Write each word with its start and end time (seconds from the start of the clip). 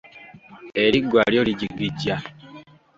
Eriggwa 0.83 1.21
lyo 1.31 1.41
lijigija. 1.47 2.15